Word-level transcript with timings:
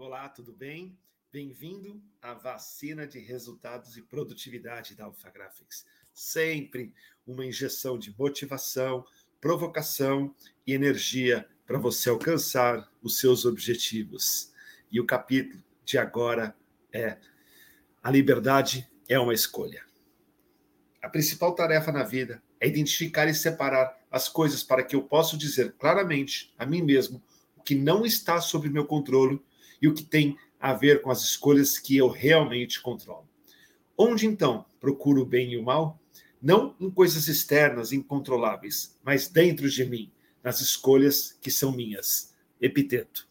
Olá, 0.00 0.30
tudo 0.30 0.50
bem? 0.50 0.96
Bem-vindo 1.30 2.02
à 2.22 2.32
vacina 2.32 3.06
de 3.06 3.18
resultados 3.18 3.98
e 3.98 4.02
produtividade 4.02 4.94
da 4.94 5.04
Alpha 5.04 5.28
Graphics. 5.28 5.84
Sempre 6.14 6.94
uma 7.26 7.44
injeção 7.44 7.98
de 7.98 8.18
motivação, 8.18 9.04
provocação 9.42 10.34
e 10.66 10.72
energia 10.72 11.46
para 11.66 11.78
você 11.78 12.08
alcançar 12.08 12.90
os 13.02 13.18
seus 13.18 13.44
objetivos. 13.44 14.50
E 14.90 14.98
o 14.98 15.04
capítulo 15.04 15.62
de 15.84 15.98
agora 15.98 16.56
é 16.90 17.18
A 18.02 18.10
liberdade 18.10 18.90
é 19.06 19.18
uma 19.18 19.34
escolha. 19.34 19.84
A 21.02 21.10
principal 21.10 21.54
tarefa 21.54 21.92
na 21.92 22.04
vida 22.04 22.42
é 22.58 22.66
identificar 22.66 23.28
e 23.28 23.34
separar 23.34 24.00
as 24.10 24.30
coisas 24.30 24.62
para 24.62 24.82
que 24.82 24.96
eu 24.96 25.02
possa 25.02 25.36
dizer 25.36 25.74
claramente 25.74 26.54
a 26.56 26.64
mim 26.64 26.80
mesmo 26.80 27.22
o 27.54 27.62
que 27.62 27.74
não 27.74 28.06
está 28.06 28.40
sob 28.40 28.66
meu 28.70 28.86
controle 28.86 29.44
e 29.80 29.88
o 29.88 29.94
que 29.94 30.04
tem 30.04 30.36
a 30.58 30.74
ver 30.74 31.00
com 31.00 31.10
as 31.10 31.22
escolhas 31.22 31.78
que 31.78 31.96
eu 31.96 32.08
realmente 32.08 32.80
controlo. 32.80 33.28
Onde 33.96 34.26
então 34.26 34.64
procuro 34.78 35.22
o 35.22 35.26
bem 35.26 35.52
e 35.52 35.56
o 35.56 35.62
mal? 35.62 35.98
Não 36.40 36.74
em 36.80 36.90
coisas 36.90 37.28
externas 37.28 37.92
incontroláveis, 37.92 38.98
mas 39.02 39.28
dentro 39.28 39.68
de 39.68 39.84
mim, 39.84 40.12
nas 40.42 40.60
escolhas 40.60 41.36
que 41.40 41.50
são 41.50 41.72
minhas. 41.72 42.34
Epiteto. 42.60 43.28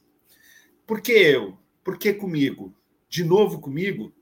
Por 0.85 1.01
que 1.01 1.11
eu? 1.11 1.57
Por 1.83 1.97
que 1.97 2.13
comigo? 2.13 2.73
De 3.07 3.23
novo 3.23 3.59
comigo? 3.59 4.13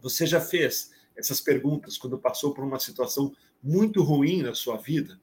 Você 0.00 0.26
já 0.26 0.40
fez 0.40 0.92
essas 1.16 1.40
perguntas 1.40 1.98
quando 1.98 2.18
passou 2.18 2.54
por 2.54 2.64
uma 2.64 2.78
situação 2.78 3.34
muito 3.62 4.02
ruim 4.02 4.42
na 4.42 4.54
sua 4.54 4.76
vida? 4.76 5.20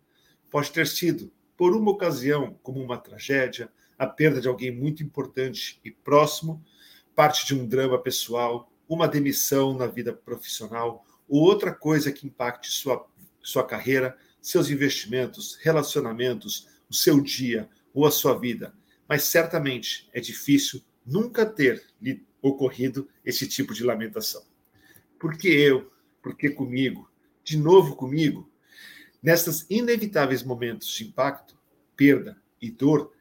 Pode 0.49 0.71
ter 0.71 0.87
sido 0.87 1.31
por 1.57 1.75
uma 1.75 1.91
ocasião, 1.91 2.57
como 2.61 2.81
uma 2.81 2.97
tragédia, 2.97 3.71
a 3.97 4.05
perda 4.05 4.39
de 4.39 4.47
alguém 4.47 4.71
muito 4.71 5.03
importante 5.03 5.79
e 5.83 5.91
próximo, 5.91 6.63
parte 7.15 7.45
de 7.45 7.55
um 7.55 7.65
drama 7.65 7.97
pessoal, 7.97 8.71
uma 8.87 9.07
demissão 9.07 9.75
na 9.75 9.87
vida 9.87 10.13
profissional 10.13 11.05
ou 11.27 11.41
outra 11.41 11.73
coisa 11.73 12.11
que 12.11 12.27
impacte 12.27 12.71
sua, 12.71 13.05
sua 13.41 13.65
carreira, 13.65 14.15
seus 14.41 14.69
investimentos, 14.69 15.57
relacionamentos, 15.61 16.67
o 16.89 16.93
seu 16.93 17.19
dia 17.19 17.69
ou 17.93 18.05
a 18.05 18.11
sua 18.11 18.37
vida. 18.37 18.73
Mas 19.07 19.23
certamente 19.23 20.09
é 20.13 20.19
difícil 20.19 20.81
nunca 21.05 21.45
ter 21.45 21.83
lhe 22.01 22.25
ocorrido 22.41 23.09
esse 23.25 23.47
tipo 23.47 23.73
de 23.73 23.83
lamentação. 23.83 24.43
Por 25.19 25.37
que 25.37 25.47
eu? 25.47 25.91
Por 26.21 26.35
que 26.35 26.49
comigo? 26.49 27.09
De 27.43 27.57
novo 27.57 27.95
comigo? 27.95 28.49
Nesses 29.21 29.65
inevitáveis 29.69 30.43
momentos 30.43 30.89
de 30.89 31.05
impacto, 31.05 31.57
perda 31.95 32.39
e 32.61 32.69
dor, 32.69 33.11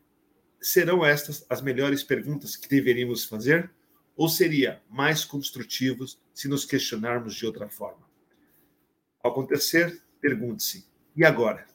serão 0.66 1.06
estas 1.06 1.46
as 1.48 1.60
melhores 1.60 2.02
perguntas 2.02 2.56
que 2.56 2.68
deveríamos 2.68 3.24
fazer? 3.24 3.70
Ou 4.16 4.28
seria 4.28 4.82
mais 4.90 5.24
construtivos 5.24 6.18
se 6.34 6.48
nos 6.48 6.64
questionarmos 6.64 7.36
de 7.36 7.46
outra 7.46 7.68
forma? 7.68 8.04
Ao 9.22 9.30
acontecer, 9.30 10.02
pergunte-se: 10.20 10.84
e 11.14 11.24
agora? 11.24 11.66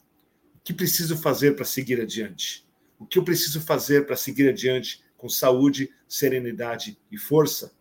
O 0.56 0.60
que 0.60 0.74
preciso 0.74 1.18
fazer 1.18 1.56
para 1.56 1.64
seguir 1.64 2.02
adiante? 2.02 2.68
O 3.00 3.06
que 3.06 3.18
eu 3.18 3.24
preciso 3.24 3.62
fazer 3.62 4.06
para 4.06 4.18
seguir 4.18 4.50
adiante 4.50 5.02
com 5.16 5.30
saúde, 5.30 5.90
serenidade 6.08 7.00
e 7.10 7.18
força? 7.18 7.74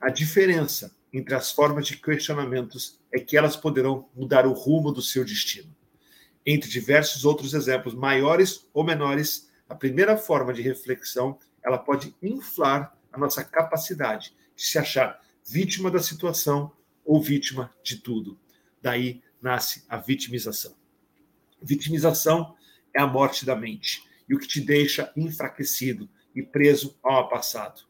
A 0.00 0.10
diferença 0.10 0.94
entre 1.12 1.34
as 1.34 1.50
formas 1.50 1.88
de 1.88 1.96
questionamentos 1.96 3.00
é 3.12 3.18
que 3.18 3.36
elas 3.36 3.56
poderão 3.56 4.08
mudar 4.14 4.46
o 4.46 4.52
rumo 4.52 4.92
do 4.92 5.02
seu 5.02 5.24
destino. 5.24 5.74
Entre 6.44 6.70
diversos 6.70 7.24
outros 7.24 7.52
exemplos 7.52 7.94
maiores 7.94 8.68
ou 8.72 8.84
menores, 8.84 9.45
a 9.68 9.74
primeira 9.74 10.16
forma 10.16 10.52
de 10.52 10.62
reflexão, 10.62 11.38
ela 11.62 11.78
pode 11.78 12.14
inflar 12.22 12.96
a 13.12 13.18
nossa 13.18 13.42
capacidade 13.42 14.34
de 14.54 14.62
se 14.62 14.78
achar 14.78 15.20
vítima 15.44 15.90
da 15.90 16.00
situação 16.00 16.72
ou 17.04 17.20
vítima 17.20 17.74
de 17.82 17.96
tudo. 17.96 18.38
Daí 18.80 19.22
nasce 19.40 19.84
a 19.88 19.96
vitimização. 19.96 20.74
Vitimização 21.60 22.54
é 22.94 23.00
a 23.00 23.06
morte 23.06 23.44
da 23.44 23.56
mente 23.56 24.02
e 24.28 24.34
o 24.34 24.38
que 24.38 24.46
te 24.46 24.60
deixa 24.60 25.12
enfraquecido 25.16 26.08
e 26.34 26.42
preso 26.42 26.98
ao 27.02 27.28
passado. 27.28 27.82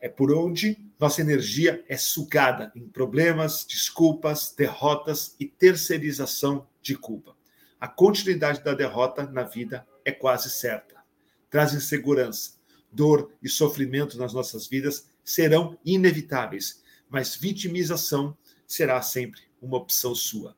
É 0.00 0.08
por 0.08 0.32
onde 0.32 0.76
nossa 0.98 1.20
energia 1.20 1.84
é 1.88 1.96
sugada 1.96 2.72
em 2.74 2.88
problemas, 2.88 3.64
desculpas, 3.64 4.52
derrotas 4.56 5.36
e 5.38 5.46
terceirização 5.46 6.66
de 6.80 6.96
culpa. 6.96 7.36
A 7.80 7.86
continuidade 7.86 8.62
da 8.62 8.74
derrota 8.74 9.24
na 9.26 9.44
vida 9.44 9.86
é 10.04 10.12
quase 10.12 10.50
certa. 10.50 11.02
Traz 11.50 11.74
insegurança, 11.74 12.54
dor 12.90 13.32
e 13.42 13.48
sofrimento 13.48 14.18
nas 14.18 14.32
nossas 14.32 14.66
vidas 14.66 15.06
serão 15.24 15.78
inevitáveis, 15.84 16.82
mas 17.08 17.36
vitimização 17.36 18.36
será 18.66 19.00
sempre 19.02 19.42
uma 19.60 19.76
opção 19.76 20.14
sua. 20.14 20.56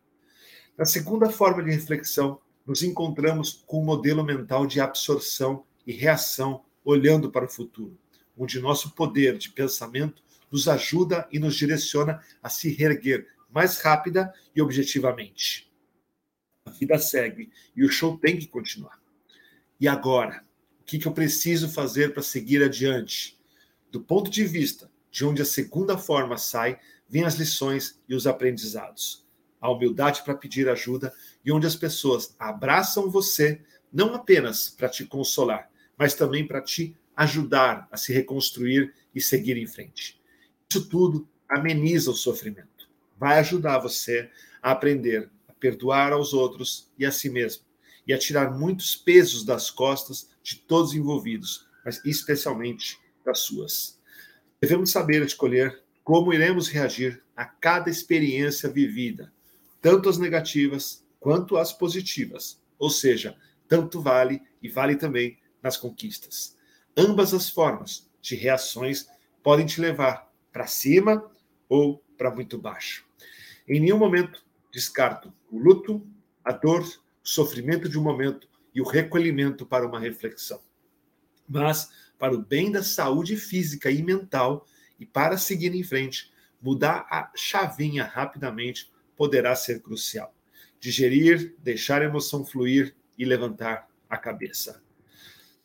Na 0.77 0.85
segunda 0.85 1.31
forma 1.31 1.63
de 1.63 1.71
reflexão, 1.71 2.41
nos 2.67 2.83
encontramos 2.83 3.63
com 3.67 3.81
um 3.83 3.85
modelo 3.85 4.25
mental 4.25 4.67
de 4.67 4.81
absorção 4.81 5.65
e 5.87 5.93
reação 5.93 6.65
olhando 6.85 7.31
para 7.31 7.45
o 7.45 7.51
futuro, 7.51 7.99
onde 8.37 8.61
nosso 8.61 8.95
poder 8.95 9.37
de 9.37 9.51
pensamento 9.51 10.23
nos 10.51 10.69
ajuda 10.69 11.29
e 11.31 11.39
nos 11.39 11.57
direciona 11.57 12.21
a 12.43 12.49
se 12.49 12.71
reerguer 12.71 13.27
mais 13.51 13.79
rápida 13.81 14.33
e 14.55 14.63
objetivamente. 14.63 15.71
A 16.67 16.71
vida 16.71 16.99
segue 16.99 17.51
e 17.77 17.85
o 17.85 17.91
show 17.91 18.19
tem 18.19 18.39
que 18.39 18.49
continuar. 18.49 19.04
E 19.85 19.89
agora? 19.89 20.43
O 20.81 20.85
que, 20.85 20.99
que 20.99 21.07
eu 21.07 21.13
preciso 21.13 21.69
fazer 21.69 22.15
para 22.15 22.23
seguir 22.23 22.63
adiante? 22.63 23.39
Do 23.93 24.01
ponto 24.01 24.31
de 24.31 24.43
vista 24.43 24.91
de 25.11 25.27
onde 25.27 25.43
a 25.43 25.45
segunda 25.45 25.99
forma 25.99 26.39
sai, 26.39 26.81
vêm 27.07 27.25
as 27.25 27.35
lições 27.35 28.01
e 28.09 28.15
os 28.15 28.27
aprendizados. 28.27 29.27
A 29.61 29.71
humildade 29.71 30.23
para 30.23 30.35
pedir 30.35 30.71
ajuda 30.71 31.13
e 31.45 31.53
onde 31.53 31.67
as 31.67 31.77
pessoas 31.77 32.35
abraçam 32.39 33.11
você, 33.11 33.61
não 33.93 34.15
apenas 34.15 34.71
para 34.71 34.89
te 34.89 35.05
consolar, 35.05 35.71
mas 35.99 36.15
também 36.15 36.47
para 36.47 36.63
te 36.63 36.97
ajudar 37.15 37.87
a 37.93 37.99
se 37.99 38.11
reconstruir 38.11 38.91
e 39.15 39.21
seguir 39.21 39.59
em 39.59 39.67
frente. 39.67 40.19
Isso 40.67 40.89
tudo 40.89 41.29
ameniza 41.47 42.11
o 42.11 42.17
sofrimento. 42.17 42.89
Vai 43.19 43.39
ajudar 43.39 43.81
você 43.81 44.31
a 44.63 44.71
aprender 44.71 45.31
a 45.47 45.53
perdoar 45.53 46.15
aos 46.15 46.33
outros 46.33 46.91
e 46.99 47.05
a 47.05 47.13
si 47.13 47.29
mesmo 47.29 47.67
e 48.07 48.13
a 48.13 48.19
tirar 48.19 48.51
muitos 48.57 48.97
pesos 48.97 49.45
das 49.45 49.71
costas 49.71 50.29
de 50.43 50.57
todos 50.57 50.91
os 50.91 50.97
envolvidos, 50.97 51.67
mas 51.85 52.05
especialmente 52.05 52.99
das 53.25 53.41
suas. 53.41 54.01
Devemos 54.61 54.91
saber 54.91 55.23
escolher 55.23 55.83
como 56.03 56.33
iremos 56.33 56.69
reagir 56.69 57.23
a 57.37 57.45
cada 57.45 57.91
experiência 57.91 58.69
vivida, 58.69 59.33
tanto 59.81 60.09
as 60.09 60.19
negativas 60.19 61.05
quanto 61.19 61.57
as 61.57 61.73
positivas, 61.73 62.61
ou 62.79 62.91
seja, 62.91 63.37
tanto 63.67 64.01
vale 64.01 64.43
e 64.63 64.69
vale 64.69 64.97
também 64.97 65.39
nas 65.63 65.77
conquistas. 65.77 66.57
Ambas 66.97 67.33
as 67.33 67.49
formas 67.49 68.11
de 68.21 68.37
reações 68.37 69.09
podem 69.43 69.67
te 69.67 69.81
levar 69.81 70.31
para 70.53 70.67
cima 70.67 71.31
ou 71.69 72.03
para 72.17 72.31
muito 72.31 72.59
baixo. 72.59 73.05
Em 73.67 73.81
nenhum 73.81 73.99
momento 73.99 74.45
descarto 74.71 75.33
o 75.51 75.59
luto, 75.59 76.07
a 76.45 76.53
dor 76.53 76.85
sofrimento 77.25 77.89
de 77.89 77.99
um 77.99 78.03
momento 78.03 78.47
e 78.75 78.81
o 78.81 78.85
recolhimento 78.85 79.65
para 79.65 79.87
uma 79.87 79.99
reflexão. 79.99 80.61
Mas, 81.49 81.91
para 82.19 82.35
o 82.35 82.43
bem 82.43 82.71
da 82.71 82.83
saúde 82.83 83.37
física 83.37 83.91
e 83.91 84.03
mental, 84.03 84.67
e 85.01 85.07
para 85.07 85.39
seguir 85.39 85.75
em 85.75 85.83
frente, 85.83 86.33
mudar 86.61 87.07
a 87.11 87.33
chavinha 87.35 88.05
rapidamente 88.05 88.93
poderá 89.17 89.57
ser 89.57 89.81
crucial. 89.81 90.35
Digerir, 90.79 91.55
deixar 91.59 92.03
a 92.03 92.05
emoção 92.05 92.45
fluir 92.45 92.95
e 93.19 93.25
levantar 93.25 93.89
a 94.09 94.17
cabeça. 94.17 94.83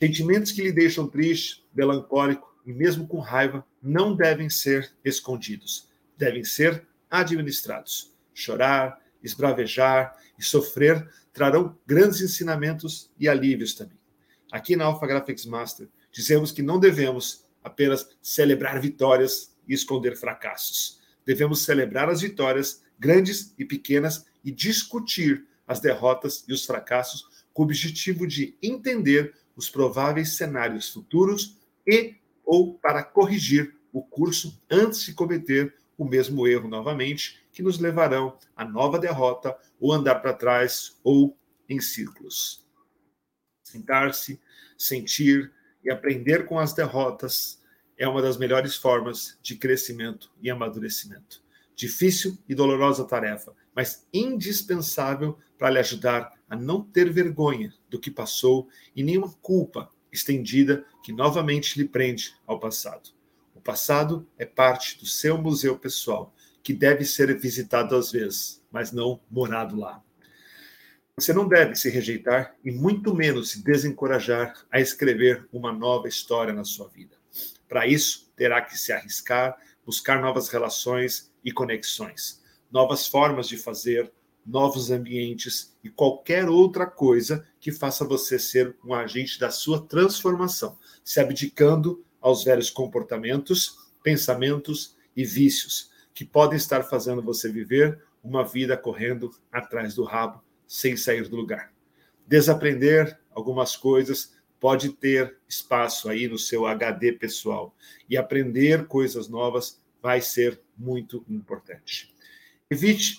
Sentimentos 0.02 0.52
que 0.52 0.62
lhe 0.62 0.72
deixam 0.72 1.08
triste, 1.08 1.66
melancólico 1.74 2.58
e 2.66 2.72
mesmo 2.72 3.08
com 3.08 3.20
raiva 3.20 3.66
não 3.82 4.16
devem 4.16 4.50
ser 4.50 4.94
escondidos, 5.04 5.90
devem 6.18 6.44
ser 6.44 6.88
administrados. 7.10 8.14
Chorar, 8.34 9.02
esbravejar 9.22 10.16
e 10.38 10.44
sofrer 10.44 11.10
trarão 11.40 11.74
grandes 11.88 12.20
ensinamentos 12.20 13.10
e 13.18 13.30
alívios 13.30 13.74
também. 13.74 13.98
Aqui 14.52 14.76
na 14.76 14.84
Alpha 14.84 15.08
Graphics 15.08 15.46
Master, 15.46 15.88
dizemos 16.12 16.52
que 16.52 16.62
não 16.62 16.78
devemos 16.78 17.46
apenas 17.64 18.10
celebrar 18.22 18.82
vitórias 18.82 19.56
e 19.66 19.74
esconder 19.74 20.18
fracassos. 20.18 21.00
Devemos 21.26 21.64
celebrar 21.64 22.10
as 22.10 22.20
vitórias, 22.20 22.84
grandes 23.00 23.54
e 23.58 23.64
pequenas, 23.64 24.26
e 24.44 24.52
discutir 24.52 25.48
as 25.66 25.80
derrotas 25.80 26.44
e 26.46 26.52
os 26.52 26.66
fracassos 26.66 27.46
com 27.54 27.62
o 27.62 27.66
objetivo 27.66 28.28
de 28.28 28.58
entender 28.62 29.34
os 29.56 29.70
prováveis 29.70 30.36
cenários 30.36 30.90
futuros 30.90 31.58
e 31.88 32.16
ou 32.44 32.74
para 32.74 33.02
corrigir 33.02 33.78
o 33.94 34.02
curso 34.02 34.62
antes 34.70 35.04
de 35.04 35.14
cometer 35.14 35.74
o 36.00 36.06
mesmo 36.06 36.48
erro 36.48 36.70
novamente, 36.70 37.44
que 37.52 37.62
nos 37.62 37.78
levarão 37.78 38.38
a 38.56 38.64
nova 38.64 38.98
derrota 38.98 39.56
ou 39.78 39.92
andar 39.92 40.16
para 40.16 40.34
trás 40.34 40.98
ou 41.04 41.38
em 41.68 41.82
círculos. 41.82 42.66
Sentar-se, 43.62 44.40
sentir 44.78 45.52
e 45.84 45.92
aprender 45.92 46.46
com 46.46 46.58
as 46.58 46.74
derrotas 46.74 47.62
é 47.98 48.08
uma 48.08 48.22
das 48.22 48.38
melhores 48.38 48.78
formas 48.78 49.38
de 49.44 49.58
crescimento 49.58 50.32
e 50.42 50.50
amadurecimento. 50.50 51.44
Difícil 51.76 52.38
e 52.48 52.56
dolorosa 52.56 53.04
tarefa, 53.06 53.54
mas 53.76 54.08
indispensável 54.14 55.38
para 55.58 55.70
lhe 55.70 55.80
ajudar 55.80 56.34
a 56.50 56.56
não 56.56 56.82
ter 56.82 57.12
vergonha 57.12 57.74
do 57.90 58.00
que 58.00 58.10
passou 58.10 58.70
e 58.96 59.04
nenhuma 59.04 59.32
culpa 59.42 59.90
estendida 60.12 60.86
que 61.04 61.12
novamente 61.12 61.78
lhe 61.78 61.88
prende 61.88 62.34
ao 62.48 62.58
passado. 62.58 63.19
O 63.60 63.62
passado 63.62 64.26
é 64.38 64.46
parte 64.46 64.98
do 64.98 65.06
seu 65.06 65.38
museu 65.38 65.78
pessoal, 65.78 66.34
que 66.64 66.72
deve 66.72 67.04
ser 67.04 67.38
visitado 67.38 67.94
às 67.94 68.10
vezes, 68.10 68.64
mas 68.72 68.94
não 68.94 69.20
morado 69.30 69.76
lá. 69.76 70.02
Você 71.18 71.34
não 71.34 71.46
deve 71.46 71.76
se 71.76 71.90
rejeitar 71.90 72.56
e 72.64 72.72
muito 72.72 73.14
menos 73.14 73.50
se 73.50 73.62
desencorajar 73.62 74.54
a 74.72 74.80
escrever 74.80 75.46
uma 75.52 75.74
nova 75.74 76.08
história 76.08 76.54
na 76.54 76.64
sua 76.64 76.88
vida. 76.88 77.18
Para 77.68 77.86
isso, 77.86 78.32
terá 78.34 78.62
que 78.62 78.78
se 78.78 78.94
arriscar, 78.94 79.58
buscar 79.86 80.22
novas 80.22 80.48
relações 80.48 81.30
e 81.44 81.52
conexões, 81.52 82.42
novas 82.72 83.08
formas 83.08 83.46
de 83.50 83.58
fazer, 83.58 84.10
novos 84.46 84.90
ambientes 84.90 85.76
e 85.84 85.90
qualquer 85.90 86.48
outra 86.48 86.88
coisa 86.88 87.46
que 87.60 87.74
faça 87.74 88.06
você 88.06 88.40
ser 88.40 88.78
um 88.86 88.94
agente 88.94 89.38
da 89.38 89.52
sua 89.52 89.86
transformação, 89.86 90.80
se 91.04 91.20
abdicando 91.20 92.06
aos 92.22 92.44
velhos 92.44 92.70
comportamentos, 92.70 93.92
pensamentos 94.04 94.96
e 95.16 95.24
vícios 95.24 95.90
que 96.14 96.26
podem 96.26 96.58
estar 96.58 96.84
fazendo 96.84 97.22
você 97.22 97.52
viver 97.52 98.02
uma 98.24 98.44
vida 98.44 98.76
correndo 98.76 99.32
atrás 99.52 99.96
do 99.96 100.04
rabo 100.04 100.44
sem 100.68 100.98
sair 100.98 101.28
do 101.28 101.36
lugar. 101.36 101.74
Desaprender 102.28 103.20
algumas 103.32 103.76
coisas 103.76 104.38
pode 104.60 104.90
ter 104.90 105.38
espaço 105.48 106.10
aí 106.10 106.28
no 106.28 106.38
seu 106.38 106.66
HD 106.66 107.14
pessoal 107.14 107.76
e 108.10 108.18
aprender 108.18 108.86
coisas 108.88 109.30
novas 109.30 109.82
vai 110.02 110.22
ser 110.22 110.62
muito 110.78 111.26
importante. 111.30 112.14
Evite 112.70 113.18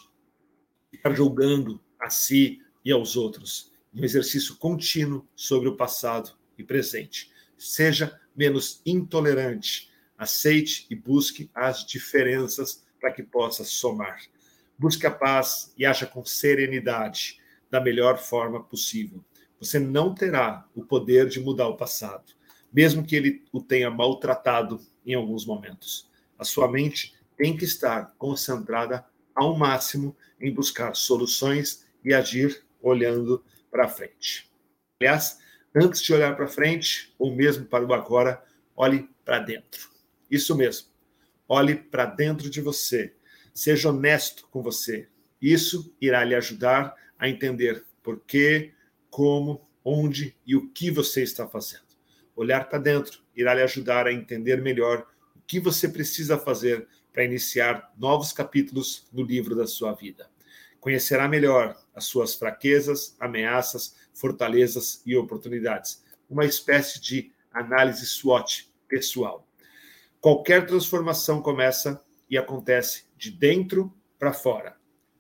ficar 0.91 1.15
julgando 1.15 1.81
a 1.99 2.11
si 2.11 2.61
e 2.85 2.93
aos 2.93 3.17
outros. 3.17 3.73
Um 3.93 4.05
exercício 4.05 4.57
contínuo 4.57 5.27
sobre 5.35 5.69
o 5.69 5.77
passado 5.77 6.33
e 6.57 6.63
presente. 6.63 7.30
Seja 7.61 8.19
menos 8.35 8.81
intolerante. 8.87 9.91
Aceite 10.17 10.87
e 10.89 10.95
busque 10.95 11.51
as 11.55 11.85
diferenças 11.85 12.87
para 12.99 13.13
que 13.13 13.23
possa 13.23 13.65
somar. 13.65 14.19
Busque 14.79 15.07
a 15.07 15.11
paz 15.11 15.75
e 15.77 15.85
haja 15.85 16.07
com 16.07 16.25
serenidade, 16.25 17.39
da 17.71 17.79
melhor 17.81 18.19
forma 18.19 18.63
possível. 18.65 19.23
Você 19.61 19.79
não 19.79 20.15
terá 20.15 20.67
o 20.75 20.83
poder 20.83 21.29
de 21.29 21.39
mudar 21.39 21.69
o 21.69 21.77
passado, 21.77 22.33
mesmo 22.73 23.05
que 23.05 23.15
ele 23.15 23.45
o 23.53 23.61
tenha 23.61 23.91
maltratado 23.91 24.81
em 25.05 25.15
alguns 25.15 25.45
momentos. 25.45 26.11
A 26.39 26.45
sua 26.45 26.67
mente 26.67 27.15
tem 27.37 27.55
que 27.55 27.65
estar 27.67 28.15
concentrada 28.17 29.05
ao 29.35 29.55
máximo 29.57 30.17
em 30.41 30.53
buscar 30.53 30.95
soluções 30.97 31.87
e 32.03 32.15
agir 32.15 32.65
olhando 32.81 33.45
para 33.71 33.87
frente. 33.87 34.51
Aliás, 35.01 35.39
antes 35.75 36.03
de 36.03 36.13
olhar 36.13 36.37
para 36.37 36.49
frente, 36.49 37.15
ou 37.19 37.35
mesmo 37.35 37.65
para 37.65 37.85
o 37.85 37.93
agora, 37.93 38.43
olhe 38.77 39.09
para 39.25 39.39
dentro. 39.39 39.89
Isso 40.31 40.57
mesmo. 40.57 40.89
Olhe 41.49 41.75
para 41.75 42.07
dentro 42.07 42.49
de 42.49 42.61
você. 42.61 43.15
Seja 43.53 43.91
honesto 43.91 44.49
com 44.51 44.63
você. 44.63 45.09
Isso 45.41 45.95
irá 46.01 46.23
lhe 46.25 46.35
ajudar 46.35 46.95
a 47.19 47.29
entender 47.29 47.85
por 48.03 48.21
quê, 48.21 48.73
como, 49.11 49.69
onde 49.85 50.37
e 50.47 50.55
o 50.55 50.71
que 50.71 50.91
você 50.91 51.23
está 51.23 51.47
fazendo. 51.47 51.83
Olhar 52.37 52.69
para 52.69 52.79
dentro 52.79 53.23
irá 53.35 53.55
lhe 53.55 53.63
ajudar 53.63 54.07
a 54.07 54.13
entender 54.13 54.63
melhor 54.63 55.07
o 55.35 55.41
que 55.41 55.59
você 55.59 55.89
precisa 55.89 56.39
fazer 56.39 56.87
para 57.13 57.25
iniciar 57.25 57.93
novos 57.99 58.33
capítulos 58.33 59.09
no 59.13 59.23
livro 59.23 59.57
da 59.57 59.67
sua 59.67 59.93
vida. 59.93 60.31
Conhecerá 60.79 61.29
melhor 61.29 61.77
as 61.95 62.05
suas 62.05 62.35
fraquezas, 62.35 63.17
ameaças, 63.19 63.97
fortalezas 64.15 65.03
e 65.05 65.17
oportunidades. 65.17 66.05
Uma 66.29 66.45
espécie 66.45 67.01
de 67.01 67.33
análise 67.53 68.07
SWOT 68.07 68.73
pessoal. 68.89 69.47
Qualquer 70.21 70.67
transformação 70.67 71.41
começa 71.41 72.05
e 72.29 72.37
acontece 72.37 73.07
de 73.17 73.31
dentro 73.31 73.93
para 74.19 74.33
fora. 74.33 74.77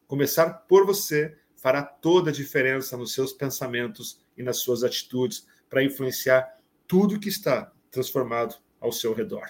Começar 0.07 0.51
por 0.69 0.85
você 0.85 1.37
fará 1.57 1.83
toda 1.83 2.31
a 2.31 2.33
diferença 2.33 2.97
nos 2.97 3.13
seus 3.13 3.33
pensamentos 3.33 4.21
e 4.37 4.43
nas 4.43 4.59
suas 4.59 4.83
atitudes 4.83 5.47
para 5.69 5.85
influenciar 5.85 6.59
tudo 6.87 7.21
que 7.21 7.29
está 7.29 7.73
transformado 7.91 8.57
ao 8.81 8.93
seu 8.93 9.15
redor. 9.15 9.49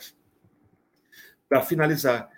Para 1.48 1.62
finalizar, 1.62 2.30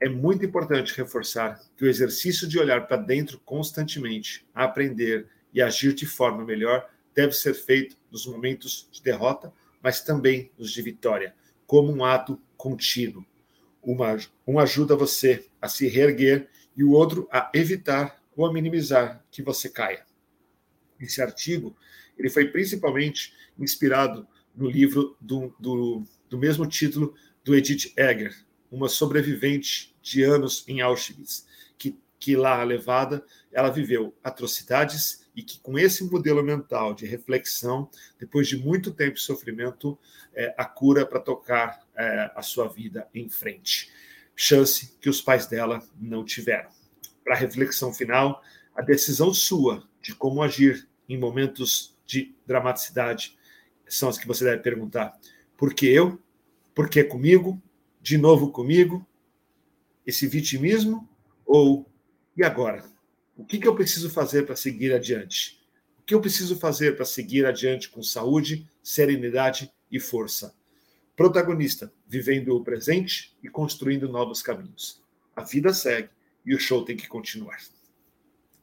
é 0.00 0.08
muito 0.08 0.44
importante 0.44 0.96
reforçar 0.96 1.60
que 1.76 1.84
o 1.84 1.88
exercício 1.88 2.46
de 2.46 2.58
olhar 2.58 2.86
para 2.86 2.96
dentro 2.96 3.38
constantemente, 3.40 4.46
aprender 4.54 5.28
e 5.52 5.62
agir 5.62 5.94
de 5.94 6.06
forma 6.06 6.44
melhor 6.44 6.88
deve 7.14 7.32
ser 7.32 7.54
feito 7.54 7.96
nos 8.10 8.26
momentos 8.26 8.88
de 8.92 9.02
derrota, 9.02 9.52
mas 9.82 10.00
também 10.00 10.50
nos 10.56 10.70
de 10.70 10.82
vitória, 10.82 11.34
como 11.66 11.92
um 11.92 12.04
ato 12.04 12.40
contínuo. 12.56 13.24
Uma, 13.82 14.16
um 14.46 14.58
ajuda 14.58 14.94
você 14.94 15.46
a 15.60 15.68
se 15.68 15.88
reerguer 15.88 16.48
e 16.76 16.84
o 16.84 16.92
outro 16.92 17.28
a 17.30 17.50
evitar 17.54 18.22
ou 18.36 18.46
a 18.46 18.52
minimizar 18.52 19.24
que 19.30 19.42
você 19.42 19.68
caia. 19.68 20.06
Esse 21.00 21.22
artigo 21.22 21.76
ele 22.18 22.28
foi 22.28 22.46
principalmente 22.48 23.32
inspirado 23.58 24.26
no 24.54 24.68
livro 24.68 25.16
do, 25.20 25.54
do, 25.58 26.04
do 26.28 26.38
mesmo 26.38 26.66
título 26.66 27.14
do 27.44 27.54
Edith 27.54 27.92
Egger, 27.96 28.34
uma 28.70 28.88
sobrevivente 28.88 29.94
de 30.02 30.22
anos 30.22 30.64
em 30.66 30.80
Auschwitz, 30.80 31.46
que, 31.78 31.96
que 32.18 32.36
lá 32.36 32.62
levada, 32.62 33.24
ela 33.52 33.70
viveu 33.70 34.14
atrocidades 34.22 35.27
e 35.38 35.42
que 35.44 35.60
com 35.60 35.78
esse 35.78 36.02
modelo 36.02 36.42
mental 36.42 36.92
de 36.92 37.06
reflexão, 37.06 37.88
depois 38.18 38.48
de 38.48 38.56
muito 38.56 38.90
tempo 38.90 39.14
de 39.14 39.20
sofrimento, 39.20 39.96
é, 40.34 40.52
a 40.58 40.64
cura 40.64 41.06
para 41.06 41.20
tocar 41.20 41.86
é, 41.96 42.32
a 42.34 42.42
sua 42.42 42.66
vida 42.66 43.08
em 43.14 43.28
frente. 43.28 43.88
Chance 44.34 44.96
que 45.00 45.08
os 45.08 45.22
pais 45.22 45.46
dela 45.46 45.80
não 45.96 46.24
tiveram. 46.24 46.70
Para 47.22 47.36
a 47.36 47.38
reflexão 47.38 47.94
final, 47.94 48.42
a 48.74 48.82
decisão 48.82 49.32
sua 49.32 49.86
de 50.02 50.12
como 50.12 50.42
agir 50.42 50.88
em 51.08 51.16
momentos 51.16 51.96
de 52.04 52.34
dramaticidade 52.44 53.38
são 53.86 54.08
as 54.08 54.18
que 54.18 54.26
você 54.26 54.44
deve 54.44 54.62
perguntar. 54.62 55.16
Por 55.56 55.72
que 55.72 55.86
eu? 55.86 56.20
Por 56.74 56.90
que 56.90 57.04
comigo? 57.04 57.62
de 58.00 58.16
novo 58.16 58.50
comigo? 58.50 59.06
Esse 60.06 60.26
vitimismo? 60.26 61.08
Ou, 61.44 61.86
e 62.36 62.42
agora? 62.42 62.82
O 63.38 63.44
que, 63.44 63.56
que 63.56 63.68
eu 63.68 63.74
preciso 63.76 64.10
fazer 64.10 64.44
para 64.44 64.56
seguir 64.56 64.92
adiante? 64.92 65.62
O 66.00 66.02
que 66.02 66.12
eu 66.12 66.20
preciso 66.20 66.58
fazer 66.58 66.96
para 66.96 67.04
seguir 67.04 67.46
adiante 67.46 67.88
com 67.88 68.02
saúde, 68.02 68.68
serenidade 68.82 69.72
e 69.88 70.00
força? 70.00 70.52
Protagonista, 71.16 71.92
vivendo 72.04 72.56
o 72.56 72.64
presente 72.64 73.36
e 73.40 73.48
construindo 73.48 74.08
novos 74.08 74.42
caminhos. 74.42 75.00
A 75.36 75.44
vida 75.44 75.72
segue 75.72 76.08
e 76.44 76.52
o 76.52 76.58
show 76.58 76.84
tem 76.84 76.96
que 76.96 77.06
continuar. 77.06 77.58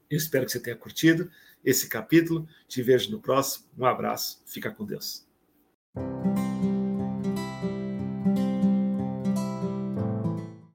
Eu 0.09 0.17
espero 0.17 0.45
que 0.45 0.51
você 0.51 0.59
tenha 0.59 0.75
curtido 0.75 1.31
esse 1.63 1.87
capítulo. 1.87 2.45
Te 2.67 2.83
vejo 2.83 3.09
no 3.11 3.21
próximo. 3.21 3.65
Um 3.77 3.85
abraço. 3.85 4.41
Fica 4.45 4.69
com 4.69 4.85
Deus. 4.85 5.25